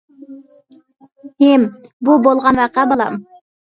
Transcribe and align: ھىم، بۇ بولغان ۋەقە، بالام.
ھىم، 1.43 1.67
بۇ 2.09 2.17
بولغان 2.29 2.59
ۋەقە، 2.65 2.91
بالام. 2.93 3.21